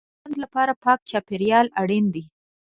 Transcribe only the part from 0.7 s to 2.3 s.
پاک چاپېریال اړین دی.